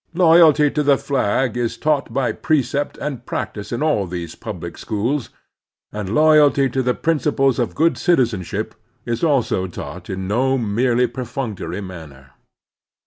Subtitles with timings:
[0.15, 5.29] Loyalty to the flag is taught by precept and practice in all these public schools,
[5.91, 8.73] and loyalty to the principles of good citizenship
[9.05, 12.31] is also taught in no merely perfunctory manner.